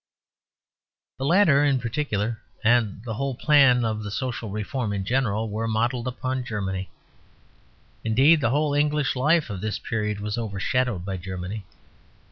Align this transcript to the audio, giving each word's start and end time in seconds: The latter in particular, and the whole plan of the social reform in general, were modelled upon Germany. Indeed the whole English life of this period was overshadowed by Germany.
The 1.19 1.25
latter 1.25 1.63
in 1.63 1.77
particular, 1.79 2.39
and 2.63 3.03
the 3.03 3.13
whole 3.13 3.35
plan 3.35 3.85
of 3.85 4.01
the 4.01 4.09
social 4.09 4.49
reform 4.49 4.93
in 4.93 5.05
general, 5.05 5.47
were 5.47 5.67
modelled 5.67 6.07
upon 6.07 6.43
Germany. 6.43 6.89
Indeed 8.03 8.41
the 8.41 8.49
whole 8.49 8.73
English 8.73 9.15
life 9.15 9.51
of 9.51 9.61
this 9.61 9.77
period 9.77 10.19
was 10.19 10.39
overshadowed 10.39 11.05
by 11.05 11.17
Germany. 11.17 11.65